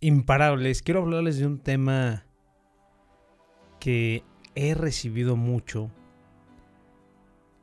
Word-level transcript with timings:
imparables, 0.00 0.82
quiero 0.82 1.02
hablarles 1.02 1.38
de 1.38 1.46
un 1.46 1.58
tema 1.58 2.24
que 3.78 4.24
he 4.54 4.74
recibido 4.74 5.36
mucho. 5.36 5.90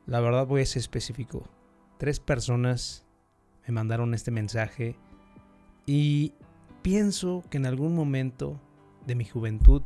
La 0.06 0.20
verdad 0.20 0.46
voy 0.46 0.62
a 0.62 0.66
ser 0.66 0.80
específico. 0.80 1.48
Tres 1.98 2.20
personas 2.20 3.04
me 3.66 3.74
mandaron 3.74 4.14
este 4.14 4.30
mensaje 4.30 4.96
y 5.84 6.32
pienso 6.82 7.42
que 7.50 7.58
en 7.58 7.66
algún 7.66 7.94
momento 7.94 8.60
de 9.06 9.16
mi 9.16 9.24
juventud 9.24 9.82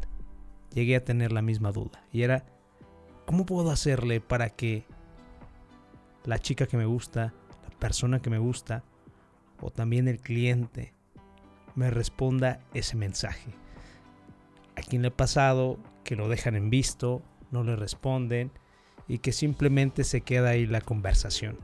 llegué 0.74 0.96
a 0.96 1.04
tener 1.04 1.32
la 1.32 1.42
misma 1.42 1.72
duda. 1.72 2.04
Y 2.12 2.22
era, 2.22 2.44
¿cómo 3.24 3.46
puedo 3.46 3.70
hacerle 3.70 4.20
para 4.20 4.50
que 4.50 4.84
la 6.24 6.38
chica 6.38 6.66
que 6.66 6.76
me 6.76 6.86
gusta, 6.86 7.32
la 7.62 7.78
persona 7.78 8.20
que 8.20 8.30
me 8.30 8.38
gusta, 8.38 8.84
o 9.60 9.70
también 9.70 10.06
el 10.06 10.20
cliente 10.20 10.94
me 11.74 11.90
responda 11.90 12.60
ese 12.74 12.96
mensaje. 12.96 13.50
A 14.76 14.82
quien 14.82 15.02
le 15.02 15.08
ha 15.08 15.16
pasado 15.16 15.78
que 16.04 16.16
lo 16.16 16.28
dejan 16.28 16.56
en 16.56 16.70
visto, 16.70 17.22
no 17.50 17.62
le 17.64 17.76
responden 17.76 18.50
y 19.08 19.18
que 19.18 19.32
simplemente 19.32 20.04
se 20.04 20.22
queda 20.22 20.50
ahí 20.50 20.66
la 20.66 20.80
conversación. 20.80 21.58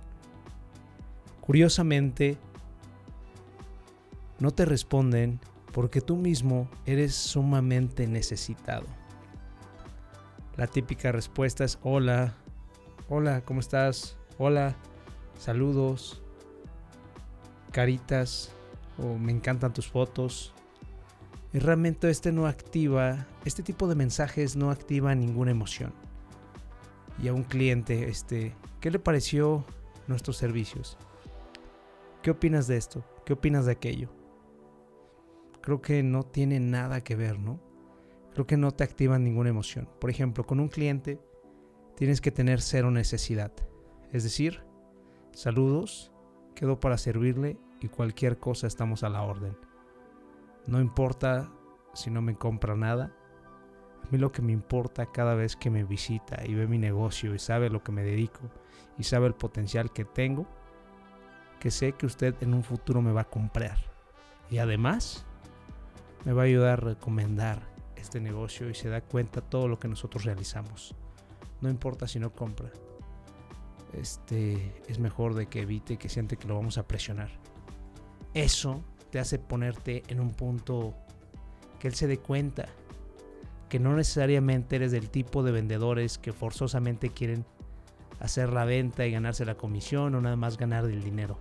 Curiosamente, 1.40 2.36
no 4.38 4.50
te 4.50 4.64
responden 4.64 5.40
porque 5.72 6.00
tú 6.00 6.16
mismo 6.16 6.68
eres 6.86 7.14
sumamente 7.14 8.06
necesitado. 8.06 8.86
La 10.56 10.66
típica 10.66 11.12
respuesta 11.12 11.64
es 11.64 11.78
hola, 11.82 12.34
hola, 13.08 13.42
¿cómo 13.42 13.60
estás? 13.60 14.16
Hola, 14.38 14.76
saludos, 15.38 16.22
caritas, 17.72 18.52
o 18.98 19.16
me 19.16 19.32
encantan 19.32 19.72
tus 19.72 19.88
fotos. 19.88 20.54
Y 21.52 21.58
realmente 21.58 22.10
este 22.10 22.30
no 22.32 22.46
activa, 22.46 23.26
este 23.44 23.62
tipo 23.62 23.88
de 23.88 23.94
mensajes 23.94 24.56
no 24.56 24.70
activa 24.70 25.14
ninguna 25.14 25.50
emoción. 25.50 25.92
Y 27.22 27.28
a 27.28 27.32
un 27.32 27.42
cliente, 27.42 28.08
este, 28.08 28.54
¿qué 28.80 28.90
le 28.90 28.98
pareció 28.98 29.64
nuestros 30.06 30.36
servicios? 30.36 30.98
¿Qué 32.22 32.30
opinas 32.30 32.66
de 32.66 32.76
esto? 32.76 33.04
¿Qué 33.24 33.32
opinas 33.32 33.66
de 33.66 33.72
aquello? 33.72 34.10
Creo 35.62 35.80
que 35.80 36.02
no 36.02 36.22
tiene 36.24 36.60
nada 36.60 37.02
que 37.02 37.16
ver, 37.16 37.38
¿no? 37.38 37.60
Creo 38.34 38.46
que 38.46 38.56
no 38.56 38.70
te 38.72 38.84
activa 38.84 39.18
ninguna 39.18 39.50
emoción. 39.50 39.88
Por 40.00 40.10
ejemplo, 40.10 40.44
con 40.44 40.60
un 40.60 40.68
cliente 40.68 41.20
tienes 41.96 42.20
que 42.20 42.30
tener 42.30 42.60
cero 42.60 42.90
necesidad. 42.90 43.52
Es 44.12 44.22
decir, 44.22 44.62
saludos, 45.32 46.12
quedo 46.54 46.78
para 46.78 46.98
servirle 46.98 47.58
y 47.80 47.88
cualquier 47.88 48.38
cosa 48.38 48.66
estamos 48.66 49.02
a 49.02 49.08
la 49.08 49.22
orden. 49.22 49.56
No 50.66 50.80
importa 50.80 51.50
si 51.94 52.10
no 52.10 52.22
me 52.22 52.36
compra 52.36 52.76
nada. 52.76 53.14
A 54.04 54.10
mí 54.10 54.18
lo 54.18 54.32
que 54.32 54.42
me 54.42 54.52
importa 54.52 55.06
cada 55.06 55.34
vez 55.34 55.56
que 55.56 55.70
me 55.70 55.84
visita 55.84 56.44
y 56.46 56.54
ve 56.54 56.66
mi 56.66 56.78
negocio 56.78 57.34
y 57.34 57.38
sabe 57.38 57.70
lo 57.70 57.82
que 57.82 57.92
me 57.92 58.02
dedico 58.02 58.40
y 58.96 59.04
sabe 59.04 59.26
el 59.26 59.34
potencial 59.34 59.92
que 59.92 60.04
tengo, 60.04 60.46
que 61.60 61.70
sé 61.70 61.92
que 61.92 62.06
usted 62.06 62.34
en 62.40 62.54
un 62.54 62.62
futuro 62.62 63.02
me 63.02 63.12
va 63.12 63.22
a 63.22 63.30
comprar. 63.30 63.78
Y 64.50 64.58
además 64.58 65.26
me 66.24 66.32
va 66.32 66.42
a 66.42 66.46
ayudar 66.46 66.72
a 66.72 66.88
recomendar 66.88 67.62
este 67.96 68.20
negocio 68.20 68.70
y 68.70 68.74
se 68.74 68.88
da 68.88 69.00
cuenta 69.00 69.40
todo 69.40 69.68
lo 69.68 69.78
que 69.78 69.88
nosotros 69.88 70.24
realizamos. 70.24 70.94
No 71.60 71.68
importa 71.68 72.06
si 72.06 72.18
no 72.18 72.32
compra. 72.32 72.70
Este 73.92 74.80
es 74.86 74.98
mejor 74.98 75.34
de 75.34 75.46
que 75.46 75.62
evite 75.62 75.96
que 75.96 76.08
siente 76.08 76.36
que 76.36 76.46
lo 76.46 76.54
vamos 76.56 76.78
a 76.78 76.86
presionar 76.86 77.30
eso 78.34 78.82
te 79.10 79.18
hace 79.18 79.38
ponerte 79.38 80.02
en 80.08 80.20
un 80.20 80.30
punto 80.30 80.94
que 81.78 81.88
él 81.88 81.94
se 81.94 82.06
dé 82.06 82.18
cuenta 82.18 82.66
que 83.68 83.78
no 83.78 83.94
necesariamente 83.94 84.76
eres 84.76 84.92
del 84.92 85.10
tipo 85.10 85.42
de 85.42 85.52
vendedores 85.52 86.18
que 86.18 86.32
forzosamente 86.32 87.10
quieren 87.10 87.44
hacer 88.20 88.52
la 88.52 88.64
venta 88.64 89.06
y 89.06 89.12
ganarse 89.12 89.44
la 89.44 89.56
comisión 89.56 90.14
o 90.14 90.20
nada 90.20 90.36
más 90.36 90.56
ganar 90.56 90.84
el 90.86 91.02
dinero. 91.02 91.38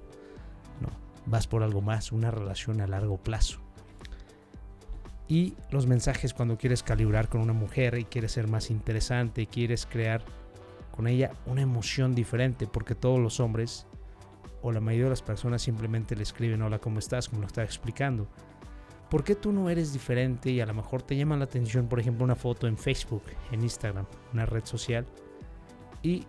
No, 0.81 0.89
vas 1.25 1.47
por 1.47 1.63
algo 1.63 1.81
más, 1.81 2.11
una 2.11 2.31
relación 2.31 2.81
a 2.81 2.87
largo 2.87 3.17
plazo. 3.17 3.59
Y 5.27 5.55
los 5.71 5.87
mensajes 5.87 6.33
cuando 6.33 6.57
quieres 6.57 6.83
calibrar 6.83 7.27
con 7.27 7.41
una 7.41 7.53
mujer 7.53 7.97
y 7.97 8.05
quieres 8.05 8.33
ser 8.33 8.47
más 8.47 8.69
interesante 8.71 9.41
y 9.41 9.47
quieres 9.47 9.85
crear 9.85 10.23
con 10.91 11.07
ella 11.07 11.31
una 11.45 11.61
emoción 11.61 12.15
diferente, 12.15 12.65
porque 12.65 12.95
todos 12.95 13.19
los 13.19 13.39
hombres 13.39 13.87
o 14.67 14.71
la 14.73 14.81
mayoría 14.81 15.05
de 15.05 15.11
las 15.11 15.21
personas 15.21 15.61
simplemente 15.61 16.13
le 16.13 16.23
escriben 16.23 16.61
hola, 16.61 16.79
¿cómo 16.79 16.99
estás? 16.99 17.29
Como 17.29 17.41
lo 17.41 17.47
estaba 17.47 17.63
explicando. 17.63 18.27
¿Por 19.09 19.23
qué 19.23 19.33
tú 19.33 19.53
no 19.53 19.69
eres 19.69 19.93
diferente 19.93 20.51
y 20.51 20.59
a 20.59 20.65
lo 20.65 20.73
mejor 20.73 21.01
te 21.01 21.15
llama 21.15 21.37
la 21.37 21.45
atención, 21.45 21.87
por 21.87 22.01
ejemplo, 22.01 22.25
una 22.25 22.35
foto 22.35 22.67
en 22.67 22.77
Facebook, 22.77 23.23
en 23.53 23.63
Instagram, 23.63 24.05
una 24.33 24.45
red 24.45 24.65
social, 24.65 25.05
y 26.03 26.25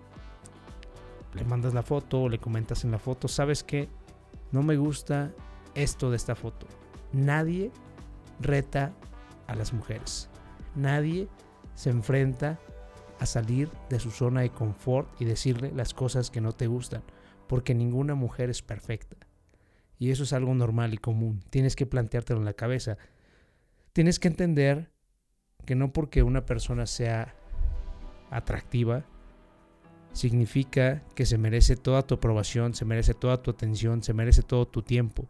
le 1.35 1.45
mandas 1.45 1.75
la 1.75 1.83
foto 1.83 2.23
o 2.23 2.29
le 2.29 2.39
comentas 2.39 2.85
en 2.85 2.93
la 2.93 3.01
foto, 3.01 3.27
sabes 3.27 3.65
que 3.65 3.89
no 4.53 4.63
me 4.63 4.77
gusta 4.77 5.33
esto 5.75 6.09
de 6.09 6.17
esta 6.17 6.37
foto. 6.37 6.69
Nadie 7.13 7.73
reta 8.39 8.93
a 9.49 9.57
las 9.57 9.73
mujeres. 9.73 10.31
Nadie 10.77 11.27
se 11.75 11.91
enfrenta 11.91 12.61
a 13.19 13.27
salir 13.27 13.69
de 13.91 13.99
su 13.99 14.13
zona 14.13 14.43
de 14.43 14.51
confort 14.51 15.09
y 15.21 15.25
decirle 15.25 15.73
las 15.75 15.93
cosas 15.93 16.31
que 16.31 16.41
no 16.41 16.53
te 16.53 16.69
gustan 16.69 17.03
porque 17.49 17.75
ninguna 17.75 18.15
mujer 18.15 18.51
es 18.51 18.63
perfecta. 18.63 19.17
Y 19.99 20.11
eso 20.11 20.23
es 20.23 20.33
algo 20.33 20.55
normal 20.55 20.95
y 20.95 20.99
común. 20.99 21.43
Tienes 21.51 21.75
que 21.75 21.87
planteártelo 21.87 22.39
en 22.39 22.45
la 22.45 22.53
cabeza. 22.53 22.99
Tienes 23.93 24.21
que 24.21 24.29
entender 24.29 24.91
que 25.67 25.75
no 25.75 25.93
porque 25.93 26.23
una 26.23 26.47
persona 26.47 26.87
sea 26.87 27.35
atractiva, 28.31 29.05
significa 30.13 31.03
que 31.15 31.27
se 31.27 31.39
merece 31.39 31.77
toda 31.77 32.07
tu 32.07 32.15
aprobación, 32.15 32.75
se 32.75 32.85
merece 32.85 33.15
toda 33.15 33.43
tu 33.43 33.51
atención, 33.51 34.03
se 34.03 34.15
merece 34.15 34.43
todo 34.43 34.67
tu 34.67 34.83
tiempo. 34.83 35.27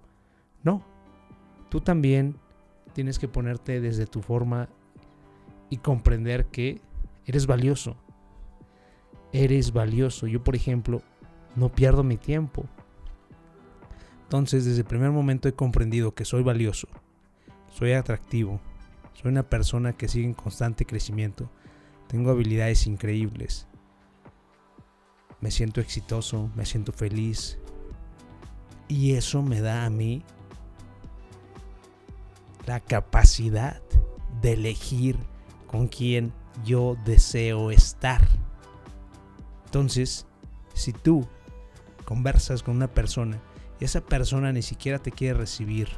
No. 0.63 0.85
Tú 1.71 1.81
también 1.81 2.37
tienes 2.93 3.19
que 3.19 3.29
ponerte 3.29 3.81
desde 3.81 4.07
tu 4.07 4.23
forma 4.23 4.69
y 5.71 5.79
comprender 5.79 6.47
que 6.47 6.81
eres 7.27 7.47
valioso. 7.47 7.97
Eres 9.33 9.73
valioso. 9.73 10.27
Yo, 10.27 10.43
por 10.43 10.57
ejemplo, 10.57 11.03
no 11.59 11.71
pierdo 11.71 12.05
mi 12.05 12.17
tiempo. 12.17 12.67
Entonces, 14.23 14.65
desde 14.65 14.81
el 14.81 14.87
primer 14.87 15.11
momento 15.11 15.49
he 15.49 15.55
comprendido 15.55 16.15
que 16.15 16.25
soy 16.25 16.43
valioso, 16.43 16.89
soy 17.71 17.93
atractivo, 17.93 18.61
soy 19.15 19.31
una 19.31 19.43
persona 19.43 19.95
que 19.95 20.09
sigue 20.09 20.27
en 20.27 20.35
constante 20.35 20.85
crecimiento, 20.85 21.51
tengo 22.07 22.31
habilidades 22.31 22.87
increíbles, 22.87 23.67
me 25.41 25.51
siento 25.51 25.81
exitoso, 25.81 26.51
me 26.55 26.67
siento 26.67 26.93
feliz 26.93 27.59
y 28.87 29.13
eso 29.13 29.43
me 29.43 29.61
da 29.61 29.85
a 29.85 29.91
mí 29.91 30.23
la 32.67 32.81
capacidad 32.81 33.81
de 34.43 34.53
elegir 34.53 35.17
con 35.67 35.89
quién 35.89 36.33
yo 36.65 36.97
deseo 37.05 37.71
estar. 37.71 38.29
Entonces, 39.65 40.27
si 40.75 40.93
tú 40.93 41.27
conversas 42.09 42.63
con 42.63 42.77
una 42.77 42.89
persona 42.89 43.39
y 43.79 43.85
esa 43.85 44.01
persona 44.01 44.51
ni 44.51 44.63
siquiera 44.63 44.99
te 44.99 45.13
quiere 45.13 45.41
recibir 45.41 45.91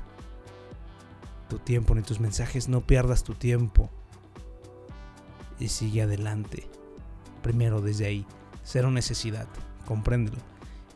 tu 1.48 1.60
tiempo 1.60 1.94
ni 1.94 2.02
tus 2.02 2.18
mensajes, 2.18 2.68
no 2.68 2.80
pierdas 2.80 3.22
tu 3.22 3.34
tiempo 3.34 3.88
y 5.60 5.68
sigue 5.68 6.02
adelante. 6.02 6.68
Primero 7.44 7.80
desde 7.80 8.06
ahí, 8.06 8.26
cero 8.64 8.90
necesidad, 8.90 9.46
compréndelo. 9.86 10.38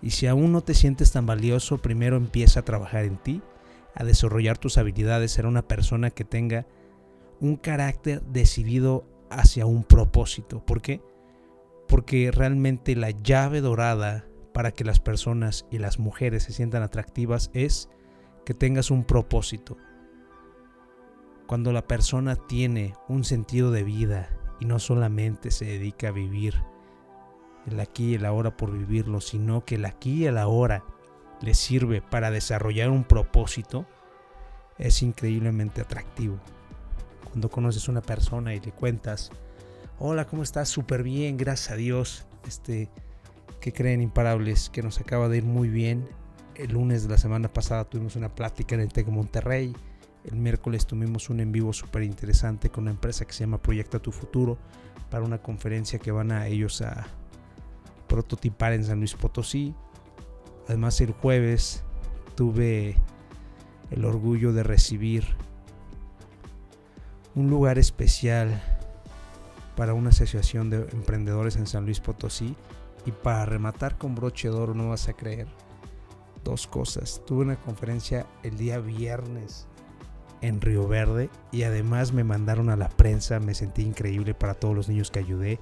Y 0.03 0.11
si 0.11 0.27
aún 0.27 0.51
no 0.51 0.63
te 0.63 0.75
sientes 0.75 1.13
tan 1.13 1.27
valioso, 1.27 1.79
primero 1.79 2.17
empieza 2.17 2.59
a 2.59 2.65
trabajar 2.65 3.05
en 3.05 3.17
ti, 3.17 3.41
a 3.95 4.03
desarrollar 4.03 4.59
tus 4.59 4.79
habilidades, 4.79 5.31
ser 5.31 5.47
una 5.47 5.63
persona 5.63 6.11
que 6.11 6.25
tenga 6.25 6.67
un 7.39 7.55
carácter 7.55 8.21
decidido 8.23 9.07
hacia 9.31 9.65
un 9.65 9.85
propósito. 9.85 10.67
¿Por 10.67 10.83
qué? 10.83 11.01
Porque 11.87 12.33
realmente 12.33 12.97
la 12.97 13.11
llave 13.11 13.61
dorada 13.61 14.25
para 14.55 14.71
que 14.71 14.85
las 14.85 15.01
personas 15.01 15.67
y 15.73 15.79
las 15.79 15.99
mujeres 15.99 16.45
se 16.45 16.53
sientan 16.53 16.85
atractivas 16.85 17.51
es 17.55 17.91
que 18.47 18.55
tengas 18.55 18.93
un 18.93 19.03
propósito. 19.03 19.77
Cuando 21.49 21.73
la 21.73 21.87
persona 21.89 22.37
tiene 22.37 22.95
un 23.09 23.25
sentido 23.25 23.73
de 23.73 23.83
vida 23.83 24.31
y 24.61 24.67
no 24.67 24.79
solamente 24.79 25.51
se 25.51 25.65
dedica 25.65 26.09
a 26.09 26.13
vivir 26.13 26.55
el 27.67 27.81
aquí 27.81 28.13
y 28.13 28.15
el 28.15 28.25
ahora 28.25 28.57
por 28.57 28.71
vivirlo, 28.71 29.21
sino 29.21 29.65
que 29.65 29.75
el 29.75 29.85
aquí 29.87 30.23
y 30.23 30.27
el 30.27 30.39
ahora 30.39 30.85
le 31.41 31.55
sirve 31.55 32.01
para 32.01 32.31
desarrollar 32.31 32.91
un 32.91 33.03
propósito, 33.03 33.87
es 34.79 35.03
increíblemente 35.03 35.81
atractivo. 35.81 36.39
Cuando 37.25 37.51
conoces 37.51 37.89
a 37.89 37.91
una 37.91 38.03
persona 38.03 38.55
y 38.55 38.61
le 38.61 38.71
cuentas, 38.71 39.33
hola, 39.99 40.27
¿cómo 40.29 40.45
estás? 40.45 40.69
Súper 40.69 41.03
bien, 41.03 41.37
gracias 41.37 41.73
a 41.73 41.77
Dios. 41.77 42.27
Este, 42.47 42.89
que 43.65 43.73
creen 43.73 44.03
imparables, 44.03 44.69
que 44.69 44.83
nos 44.83 45.01
acaba 45.01 45.31
de 45.31 45.39
ir 45.39 45.45
muy 45.45 45.71
bien. 45.71 46.07
El 46.55 46.73
lunes 46.73 47.05
de 47.05 47.09
la 47.09 47.17
semana 47.17 47.51
pasada 47.51 47.87
tuvimos 47.87 48.15
una 48.15 48.29
plática 48.29 48.75
en 48.75 48.83
el 48.83 48.93
TEC 48.93 49.09
Monterrey 49.09 49.75
El 50.23 50.37
miércoles 50.37 50.87
tuvimos 50.87 51.31
un 51.31 51.41
en 51.41 51.51
vivo 51.51 51.73
súper 51.73 52.03
interesante 52.03 52.69
con 52.69 52.85
una 52.85 52.91
empresa 52.91 53.25
que 53.25 53.33
se 53.33 53.41
llama 53.41 53.63
Proyecta 53.63 54.01
tu 54.01 54.13
Futuro 54.13 54.59
para 55.09 55.25
una 55.25 55.39
conferencia 55.39 55.99
que 55.99 56.13
van 56.13 56.31
a 56.31 56.47
ellos 56.47 56.83
a 56.83 57.07
prototipar 58.07 58.75
en 58.75 58.85
San 58.85 58.99
Luis 58.99 59.15
Potosí. 59.15 59.75
Además 60.69 61.01
el 61.01 61.13
jueves 61.13 61.85
tuve 62.35 62.97
el 63.91 64.05
orgullo 64.05 64.53
de 64.53 64.63
recibir 64.63 65.25
un 67.35 67.49
lugar 67.49 67.79
especial 67.79 68.63
para 69.75 69.95
una 69.95 70.11
asociación 70.11 70.69
de 70.69 70.87
emprendedores 70.93 71.57
en 71.57 71.67
San 71.67 71.87
Luis 71.87 72.01
Potosí. 72.01 72.55
Y 73.07 73.13
para 73.13 73.45
rematar 73.47 73.99
con 73.99 74.15
broche 74.15 74.49
de 74.49 74.55
oro, 74.55 74.75
no 74.75 74.91
vas 74.91 75.09
a 75.09 75.13
creer, 75.13 75.47
dos 76.43 76.67
cosas. 76.67 77.23
Tuve 77.27 77.43
una 77.43 77.57
conferencia 77.57 78.27
el 78.43 78.57
día 78.57 78.79
viernes 78.79 79.67
en 80.41 80.61
Río 80.61 80.87
Verde 80.89 81.31
y 81.53 81.63
además 81.63 82.13
me 82.13 82.25
mandaron 82.25 82.71
a 82.71 82.77
la 82.77 82.89
prensa, 82.89 83.41
me 83.41 83.55
sentí 83.55 83.83
increíble 83.83 84.35
para 84.35 84.55
todos 84.55 84.75
los 84.75 84.89
niños 84.89 85.11
que 85.11 85.19
ayudé. 85.19 85.59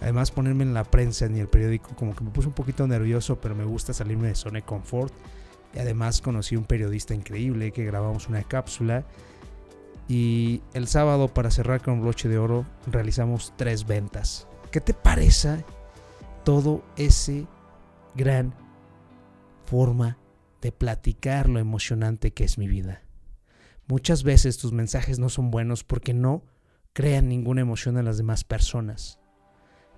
Además 0.00 0.30
ponerme 0.30 0.64
en 0.64 0.74
la 0.74 0.84
prensa 0.84 1.28
ni 1.28 1.40
el 1.40 1.48
periódico 1.48 1.94
como 1.96 2.14
que 2.14 2.24
me 2.24 2.30
puse 2.30 2.48
un 2.48 2.54
poquito 2.54 2.86
nervioso, 2.86 3.40
pero 3.40 3.54
me 3.54 3.64
gusta 3.64 3.92
salirme 3.92 4.28
de 4.28 4.34
zona 4.34 4.60
de 4.60 4.64
confort. 4.64 5.12
Y 5.74 5.78
además 5.78 6.20
conocí 6.20 6.56
un 6.56 6.64
periodista 6.64 7.14
increíble 7.14 7.72
que 7.72 7.84
grabamos 7.84 8.28
una 8.28 8.42
cápsula 8.42 9.04
y 10.10 10.60
el 10.74 10.88
sábado, 10.88 11.28
para 11.28 11.52
cerrar 11.52 11.82
con 11.82 12.00
broche 12.00 12.28
de 12.28 12.36
oro, 12.36 12.66
realizamos 12.90 13.52
tres 13.56 13.86
ventas. 13.86 14.48
¿Qué 14.72 14.80
te 14.80 14.92
parece 14.92 15.64
todo 16.50 16.82
ese 16.96 17.46
gran 18.16 18.52
forma 19.66 20.18
de 20.60 20.72
platicar 20.72 21.48
lo 21.48 21.60
emocionante 21.60 22.32
que 22.32 22.42
es 22.42 22.58
mi 22.58 22.66
vida? 22.66 23.02
Muchas 23.86 24.24
veces 24.24 24.58
tus 24.58 24.72
mensajes 24.72 25.20
no 25.20 25.28
son 25.28 25.52
buenos 25.52 25.84
porque 25.84 26.12
no 26.12 26.42
crean 26.92 27.28
ninguna 27.28 27.60
emoción 27.60 27.98
en 27.98 28.04
las 28.04 28.16
demás 28.16 28.42
personas. 28.42 29.20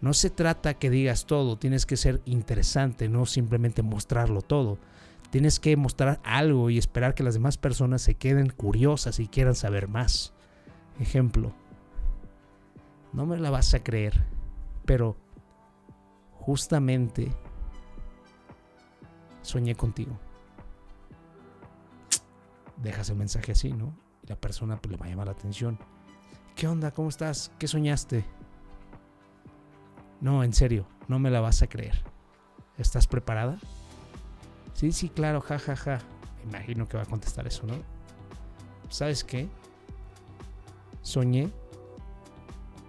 No 0.02 0.12
se 0.12 0.28
trata 0.28 0.74
que 0.74 0.90
digas 0.90 1.24
todo, 1.24 1.56
tienes 1.56 1.86
que 1.86 1.96
ser 1.96 2.20
interesante, 2.26 3.08
no 3.08 3.24
simplemente 3.24 3.80
mostrarlo 3.80 4.42
todo. 4.42 4.78
Tienes 5.30 5.58
que 5.58 5.74
mostrar 5.78 6.20
algo 6.22 6.68
y 6.68 6.76
esperar 6.76 7.14
que 7.14 7.22
las 7.22 7.32
demás 7.32 7.56
personas 7.56 8.02
se 8.02 8.16
queden 8.16 8.50
curiosas 8.50 9.20
y 9.20 9.26
quieran 9.26 9.54
saber 9.54 9.88
más. 9.88 10.34
Ejemplo, 11.00 11.54
no 13.14 13.24
me 13.24 13.38
la 13.38 13.48
vas 13.48 13.72
a 13.72 13.82
creer, 13.82 14.26
pero 14.84 15.16
justamente 16.42 17.32
soñé 19.42 19.76
contigo. 19.76 20.18
Dejas 22.76 23.10
el 23.10 23.16
mensaje 23.16 23.52
así, 23.52 23.72
¿no? 23.72 23.94
Y 24.22 24.26
la 24.26 24.36
persona 24.36 24.76
pues, 24.76 24.90
le 24.90 24.98
va 24.98 25.06
a 25.06 25.08
llamar 25.08 25.26
la 25.26 25.32
atención. 25.32 25.78
¿Qué 26.56 26.66
onda? 26.66 26.90
¿Cómo 26.90 27.08
estás? 27.08 27.52
¿Qué 27.58 27.68
soñaste? 27.68 28.24
No, 30.20 30.42
en 30.42 30.52
serio, 30.52 30.86
no 31.06 31.20
me 31.20 31.30
la 31.30 31.40
vas 31.40 31.62
a 31.62 31.68
creer. 31.68 32.02
¿Estás 32.76 33.06
preparada? 33.06 33.58
Sí, 34.74 34.90
sí, 34.90 35.08
claro, 35.10 35.40
ja, 35.40 35.60
ja, 35.60 35.76
ja. 35.76 35.98
imagino 36.44 36.88
que 36.88 36.96
va 36.96 37.04
a 37.04 37.06
contestar 37.06 37.46
eso, 37.46 37.66
¿no? 37.66 37.74
¿Sabes 38.88 39.22
qué? 39.22 39.48
Soñé 41.02 41.50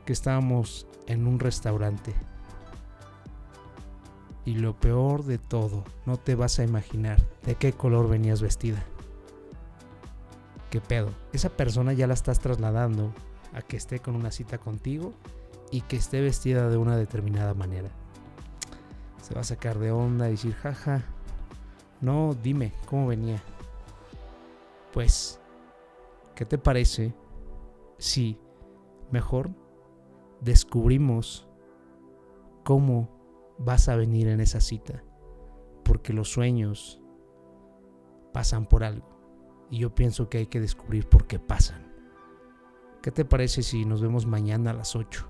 que 0.05 0.13
estábamos 0.13 0.87
en 1.05 1.27
un 1.27 1.39
restaurante. 1.39 2.15
Y 4.45 4.55
lo 4.55 4.75
peor 4.75 5.23
de 5.23 5.37
todo, 5.37 5.83
no 6.05 6.17
te 6.17 6.35
vas 6.35 6.59
a 6.59 6.63
imaginar 6.63 7.21
de 7.45 7.55
qué 7.55 7.71
color 7.71 8.09
venías 8.09 8.41
vestida. 8.41 8.83
¿Qué 10.69 10.81
pedo? 10.81 11.11
Esa 11.31 11.49
persona 11.49 11.93
ya 11.93 12.07
la 12.07 12.13
estás 12.13 12.39
trasladando 12.39 13.13
a 13.53 13.61
que 13.61 13.77
esté 13.77 13.99
con 13.99 14.15
una 14.15 14.31
cita 14.31 14.57
contigo 14.57 15.13
y 15.71 15.81
que 15.81 15.95
esté 15.95 16.19
vestida 16.19 16.69
de 16.69 16.77
una 16.77 16.97
determinada 16.97 17.53
manera. 17.53 17.89
Se 19.21 19.33
va 19.33 19.41
a 19.41 19.45
sacar 19.45 19.79
de 19.79 19.91
onda 19.91 20.27
y 20.27 20.31
decir, 20.31 20.53
jaja, 20.55 21.03
no, 22.01 22.35
dime, 22.43 22.73
¿cómo 22.85 23.07
venía? 23.07 23.41
Pues, 24.91 25.39
¿qué 26.35 26.43
te 26.43 26.57
parece 26.57 27.13
si 27.97 28.37
mejor 29.11 29.51
descubrimos 30.41 31.47
cómo 32.63 33.12
vas 33.57 33.89
a 33.89 33.95
venir 33.95 34.27
en 34.27 34.39
esa 34.39 34.61
cita? 34.61 35.03
Porque 35.83 36.13
los 36.13 36.29
sueños 36.31 37.01
pasan 38.33 38.65
por 38.65 38.83
algo. 38.83 39.07
Y 39.69 39.79
yo 39.79 39.95
pienso 39.95 40.29
que 40.29 40.39
hay 40.39 40.47
que 40.47 40.59
descubrir 40.59 41.07
por 41.07 41.25
qué 41.25 41.39
pasan. 41.39 41.93
¿Qué 43.01 43.11
te 43.11 43.25
parece 43.25 43.63
si 43.63 43.85
nos 43.85 44.01
vemos 44.01 44.25
mañana 44.25 44.71
a 44.71 44.73
las 44.73 44.95
8? 44.95 45.27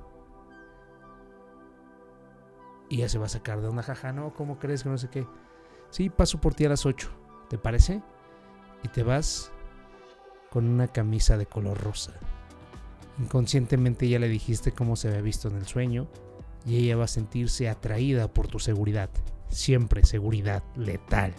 Y 2.89 2.97
ya 2.97 3.09
se 3.09 3.17
va 3.17 3.25
a 3.25 3.29
sacar 3.29 3.61
de 3.61 3.69
una 3.69 3.81
jaja, 3.81 4.11
no, 4.11 4.33
¿cómo 4.33 4.59
crees 4.59 4.83
que 4.83 4.89
no 4.89 4.97
sé 4.97 5.09
qué? 5.09 5.25
Sí, 5.89 6.09
paso 6.09 6.39
por 6.39 6.53
ti 6.53 6.65
a 6.65 6.69
las 6.69 6.85
8, 6.85 7.09
¿te 7.49 7.57
parece? 7.57 8.03
Y 8.83 8.89
te 8.89 9.03
vas 9.03 9.51
con 10.51 10.67
una 10.67 10.87
camisa 10.87 11.37
de 11.37 11.47
color 11.47 11.81
rosa. 11.81 12.13
Inconscientemente 13.17 14.07
ya 14.07 14.19
le 14.19 14.27
dijiste 14.27 14.71
cómo 14.71 14.95
se 14.95 15.07
había 15.07 15.21
visto 15.21 15.47
en 15.47 15.55
el 15.55 15.65
sueño 15.65 16.07
y 16.65 16.77
ella 16.77 16.95
va 16.95 17.05
a 17.05 17.07
sentirse 17.07 17.69
atraída 17.69 18.27
por 18.27 18.47
tu 18.47 18.59
seguridad. 18.59 19.09
Siempre 19.49 20.05
seguridad 20.05 20.63
letal, 20.75 21.33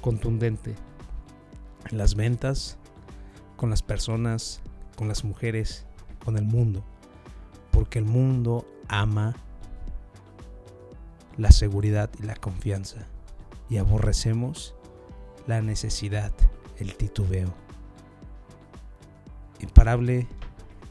contundente. 0.00 0.74
En 1.90 1.98
las 1.98 2.14
ventas, 2.14 2.78
con 3.56 3.70
las 3.70 3.82
personas, 3.82 4.60
con 4.96 5.08
las 5.08 5.24
mujeres, 5.24 5.86
con 6.24 6.36
el 6.36 6.44
mundo. 6.44 6.84
Porque 7.70 7.98
el 7.98 8.04
mundo 8.04 8.66
ama 8.88 9.34
la 11.36 11.50
seguridad 11.50 12.10
y 12.18 12.22
la 12.22 12.34
confianza 12.34 13.06
y 13.68 13.76
aborrecemos 13.78 14.74
la 15.46 15.60
necesidad, 15.62 16.32
el 16.78 16.94
titubeo. 16.94 17.52
Imparable, 19.60 20.26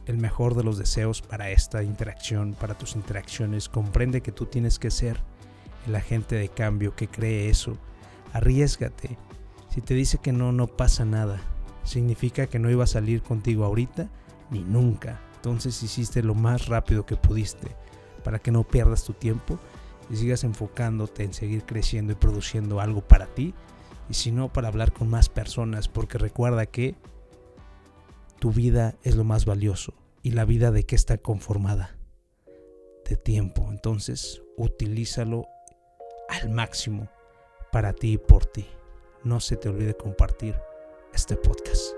el 0.05 0.17
mejor 0.17 0.55
de 0.55 0.63
los 0.63 0.77
deseos 0.77 1.21
para 1.21 1.49
esta 1.49 1.83
interacción, 1.83 2.53
para 2.53 2.77
tus 2.77 2.95
interacciones. 2.95 3.69
Comprende 3.69 4.21
que 4.21 4.31
tú 4.31 4.45
tienes 4.45 4.79
que 4.79 4.91
ser 4.91 5.19
el 5.87 5.95
agente 5.95 6.35
de 6.35 6.49
cambio 6.49 6.95
que 6.95 7.07
cree 7.07 7.49
eso. 7.49 7.77
Arriesgate. 8.33 9.17
Si 9.69 9.81
te 9.81 9.93
dice 9.93 10.17
que 10.19 10.31
no, 10.31 10.51
no 10.51 10.67
pasa 10.67 11.05
nada. 11.05 11.41
Significa 11.83 12.47
que 12.47 12.59
no 12.59 12.69
iba 12.69 12.83
a 12.83 12.87
salir 12.87 13.21
contigo 13.21 13.65
ahorita 13.65 14.09
ni 14.51 14.61
nunca. 14.61 15.19
Entonces 15.35 15.81
hiciste 15.83 16.23
lo 16.23 16.33
más 16.33 16.67
rápido 16.67 17.05
que 17.05 17.15
pudiste 17.15 17.67
para 18.23 18.39
que 18.39 18.51
no 18.51 18.63
pierdas 18.63 19.03
tu 19.03 19.13
tiempo 19.13 19.59
y 20.09 20.15
sigas 20.15 20.43
enfocándote 20.43 21.23
en 21.23 21.33
seguir 21.33 21.63
creciendo 21.65 22.13
y 22.13 22.15
produciendo 22.15 22.79
algo 22.79 23.01
para 23.01 23.27
ti 23.27 23.53
y 24.09 24.13
si 24.15 24.31
no 24.31 24.49
para 24.49 24.67
hablar 24.67 24.93
con 24.93 25.09
más 25.09 25.29
personas 25.29 25.87
porque 25.87 26.17
recuerda 26.17 26.65
que 26.65 26.95
tu 28.39 28.51
vida 28.51 28.95
es 29.03 29.15
lo 29.15 29.23
más 29.23 29.45
valioso 29.45 29.93
y 30.21 30.31
la 30.31 30.45
vida 30.45 30.71
de 30.71 30.83
qué 30.83 30.95
está 30.95 31.17
conformada 31.17 31.97
de 33.07 33.17
tiempo 33.17 33.67
entonces 33.69 34.41
utilízalo 34.57 35.47
al 36.29 36.49
máximo 36.49 37.07
para 37.71 37.93
ti 37.93 38.13
y 38.13 38.17
por 38.17 38.45
ti 38.45 38.65
no 39.23 39.39
se 39.39 39.57
te 39.57 39.69
olvide 39.69 39.95
compartir 39.95 40.55
este 41.13 41.35
podcast 41.35 41.95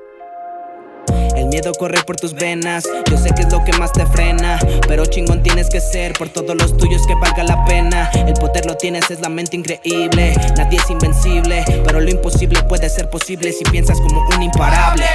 el 1.35 1.47
miedo 1.47 1.71
corre 1.73 2.03
por 2.03 2.15
tus 2.15 2.33
venas, 2.33 2.85
yo 3.09 3.17
sé 3.17 3.29
que 3.35 3.43
es 3.43 3.51
lo 3.51 3.63
que 3.63 3.71
más 3.73 3.91
te 3.91 4.05
frena. 4.05 4.59
Pero 4.87 5.05
chingón 5.05 5.43
tienes 5.43 5.69
que 5.69 5.79
ser 5.79 6.13
por 6.13 6.29
todos 6.29 6.55
los 6.55 6.75
tuyos 6.77 7.05
que 7.05 7.15
valga 7.15 7.43
la 7.43 7.63
pena. 7.65 8.09
El 8.13 8.33
poder 8.33 8.65
lo 8.65 8.75
tienes, 8.75 9.09
es 9.11 9.21
la 9.21 9.29
mente 9.29 9.55
increíble. 9.55 10.33
Nadie 10.57 10.79
es 10.79 10.89
invencible, 10.89 11.63
pero 11.85 11.99
lo 12.01 12.09
imposible 12.09 12.61
puede 12.63 12.89
ser 12.89 13.09
posible 13.09 13.51
si 13.51 13.63
piensas 13.65 13.99
como 14.01 14.27
un 14.35 14.41
imparable. 14.41 15.05